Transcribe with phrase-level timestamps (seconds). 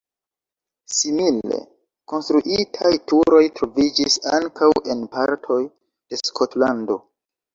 [0.99, 1.57] Simile
[2.13, 6.99] konstruitaj turoj troviĝis ankaŭ en partoj de Skotlando.